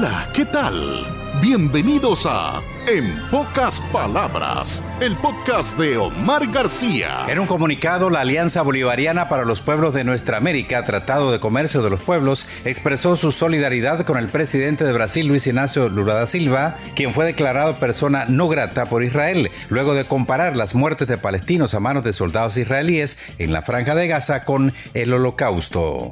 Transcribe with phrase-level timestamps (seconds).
[0.00, 1.06] Hola, ¿qué tal?
[1.42, 7.26] Bienvenidos a En pocas palabras, el podcast de Omar García.
[7.28, 11.82] En un comunicado, la Alianza Bolivariana para los Pueblos de Nuestra América, Tratado de Comercio
[11.82, 16.24] de los Pueblos, expresó su solidaridad con el presidente de Brasil, Luis Ignacio Lula da
[16.24, 21.18] Silva, quien fue declarado persona no grata por Israel, luego de comparar las muertes de
[21.18, 26.10] palestinos a manos de soldados israelíes en la Franja de Gaza con el Holocausto.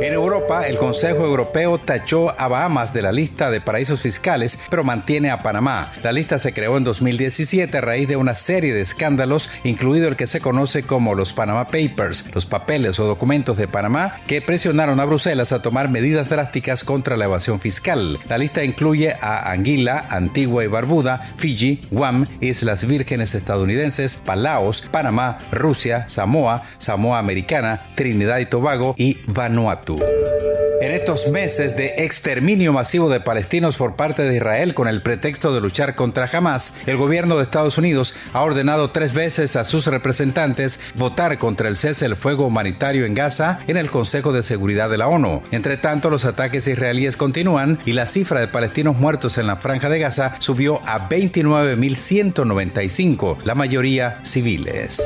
[0.00, 4.82] En Europa, el Consejo Europeo tachó a Bahamas de la lista de paraísos fiscales, pero
[4.82, 5.92] mantiene a Panamá.
[6.02, 10.16] La lista se creó en 2017 a raíz de una serie de escándalos, incluido el
[10.16, 15.00] que se conoce como los Panama Papers, los papeles o documentos de Panamá que presionaron
[15.00, 18.18] a Bruselas a tomar medidas drásticas contra la evasión fiscal.
[18.26, 25.40] La lista incluye a Anguila, Antigua y Barbuda, Fiji, Guam, Islas Vírgenes estadounidenses, Palaos, Panamá,
[25.52, 29.89] Rusia, Samoa, Samoa Americana, Trinidad y Tobago y Vanuatu.
[29.98, 35.54] En estos meses de exterminio masivo de palestinos por parte de Israel con el pretexto
[35.54, 39.86] de luchar contra Hamas, el gobierno de Estados Unidos ha ordenado tres veces a sus
[39.86, 44.88] representantes votar contra el cese del fuego humanitario en Gaza en el Consejo de Seguridad
[44.88, 45.42] de la ONU.
[45.50, 49.90] Entre tanto, los ataques israelíes continúan y la cifra de palestinos muertos en la franja
[49.90, 55.02] de Gaza subió a 29.195, la mayoría civiles.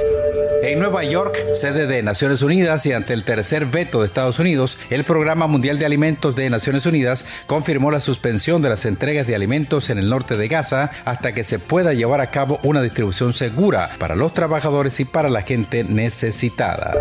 [0.62, 4.78] En Nueva York, sede de Naciones Unidas y ante el tercer veto de Estados Unidos,
[4.90, 9.34] el Programa Mundial de Alimentos de Naciones Unidas confirmó la suspensión de las entregas de
[9.34, 13.32] alimentos en el norte de Gaza hasta que se pueda llevar a cabo una distribución
[13.32, 16.92] segura para los trabajadores y para la gente necesitada.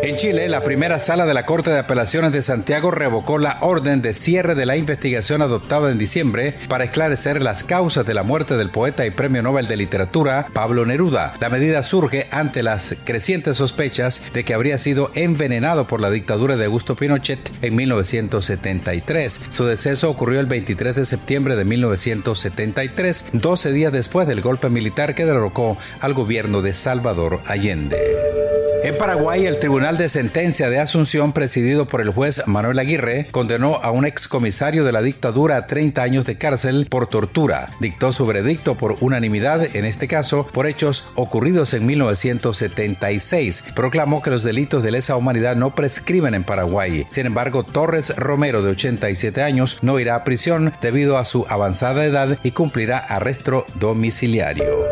[0.00, 4.00] En Chile, la primera sala de la Corte de Apelaciones de Santiago revocó la orden
[4.00, 8.56] de cierre de la investigación adoptada en diciembre para esclarecer las causas de la muerte
[8.56, 11.34] del poeta y premio Nobel de Literatura Pablo Neruda.
[11.40, 16.56] La medida surge ante las crecientes sospechas de que habría sido envenenado por la dictadura
[16.56, 19.46] de Augusto Pinochet en 1973.
[19.48, 25.16] Su deceso ocurrió el 23 de septiembre de 1973, 12 días después del golpe militar
[25.16, 28.47] que derrocó al gobierno de Salvador Allende.
[28.84, 33.76] En Paraguay, el Tribunal de Sentencia de Asunción, presidido por el juez Manuel Aguirre, condenó
[33.82, 37.70] a un excomisario de la dictadura a 30 años de cárcel por tortura.
[37.80, 43.72] Dictó su veredicto por unanimidad, en este caso, por hechos ocurridos en 1976.
[43.74, 47.04] Proclamó que los delitos de lesa humanidad no prescriben en Paraguay.
[47.10, 52.04] Sin embargo, Torres Romero, de 87 años, no irá a prisión debido a su avanzada
[52.04, 54.87] edad y cumplirá arresto domiciliario.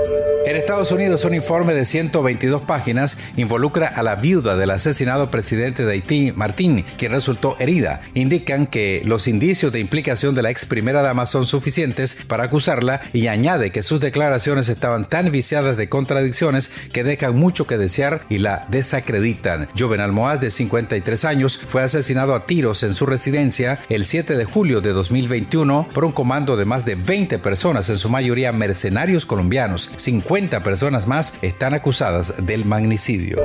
[0.46, 5.84] En Estados Unidos, un informe de 122 páginas involucra a la viuda del asesinado presidente
[5.84, 8.00] de Haití, Martín, quien resultó herida.
[8.14, 13.00] Indican que los indicios de implicación de la ex primera dama son suficientes para acusarla
[13.12, 18.24] y añade que sus declaraciones estaban tan viciadas de contradicciones que dejan mucho que desear
[18.28, 19.68] y la desacreditan.
[19.76, 24.44] Joven Almohad, de 53 años, fue asesinado a tiros en su residencia el 7 de
[24.44, 29.26] julio de 2021 por un comando de más de 20 personas, en su mayoría mercenarios
[29.26, 29.90] colombianos.
[29.96, 33.38] 50 personas más están acusadas del magnicidio.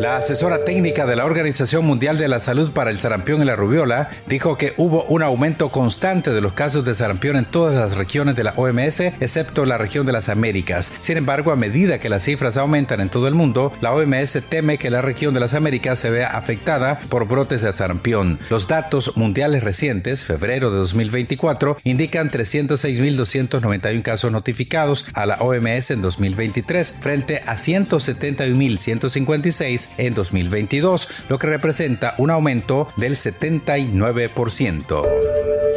[0.00, 3.56] La asesora técnica de la Organización Mundial de la Salud para el sarampión y la
[3.56, 7.96] rubiola dijo que hubo un aumento constante de los casos de sarampión en todas las
[7.96, 10.92] regiones de la OMS, excepto la región de las Américas.
[11.00, 14.78] Sin embargo, a medida que las cifras aumentan en todo el mundo, la OMS teme
[14.78, 18.38] que la región de las Américas se vea afectada por brotes de sarampión.
[18.50, 26.02] Los datos mundiales recientes, febrero de 2024, indican 306.291 casos notificados a la OMS en
[26.02, 35.28] 2023 frente a 171.156 en 2022, lo que representa un aumento del 79%.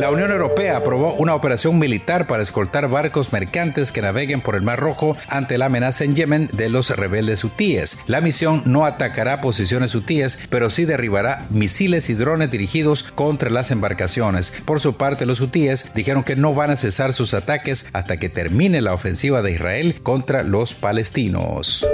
[0.01, 4.63] La Unión Europea aprobó una operación militar para escoltar barcos mercantes que naveguen por el
[4.63, 8.03] Mar Rojo ante la amenaza en Yemen de los rebeldes hutíes.
[8.07, 13.69] La misión no atacará posiciones hutíes, pero sí derribará misiles y drones dirigidos contra las
[13.69, 14.63] embarcaciones.
[14.65, 18.29] Por su parte, los hutíes dijeron que no van a cesar sus ataques hasta que
[18.29, 21.85] termine la ofensiva de Israel contra los palestinos.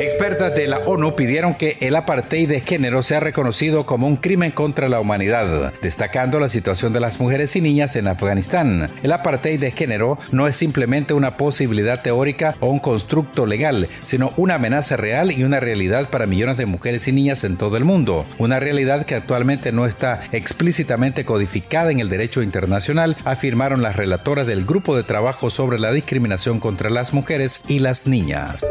[0.00, 4.50] Expertas de la ONU pidieron que el apartheid de género sea reconocido como un crimen
[4.50, 8.90] contra la humanidad, destacando la situación de las mujeres y niñas en Afganistán.
[9.02, 14.32] El apartheid de género no es simplemente una posibilidad teórica o un constructo legal, sino
[14.38, 17.84] una amenaza real y una realidad para millones de mujeres y niñas en todo el
[17.84, 18.24] mundo.
[18.38, 24.46] Una realidad que actualmente no está explícitamente codificada en el derecho internacional, afirmaron las relatoras
[24.46, 28.64] del Grupo de Trabajo sobre la Discriminación contra las Mujeres y las Niñas.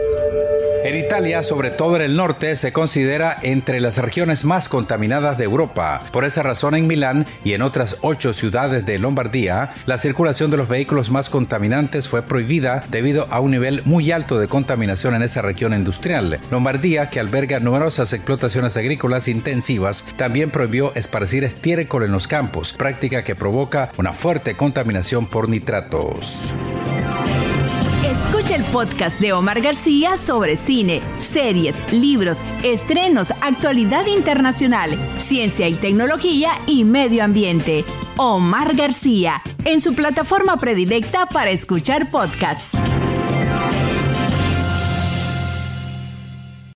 [0.82, 5.44] En Italia, sobre todo en el norte, se considera entre las regiones más contaminadas de
[5.44, 6.04] Europa.
[6.14, 10.58] Por esa razón, en Milán y en otras ocho ciudades de Lombardía, la circulación de
[10.58, 15.24] los vehículos más contaminantes fue prohibida debido a un nivel muy alto de contaminación en
[15.24, 16.40] esa región industrial.
[16.50, 23.24] Lombardía, que alberga numerosas explotaciones agrícolas intensivas, también prohibió esparcir estiércol en los campos, práctica
[23.26, 26.54] que provoca una fuerte contaminación por nitratos
[28.10, 36.54] el podcast de Omar García sobre cine, series, libros, estrenos, actualidad internacional, ciencia y tecnología
[36.66, 37.86] y medio ambiente.
[38.18, 42.76] Omar García, en su plataforma predilecta para escuchar podcasts.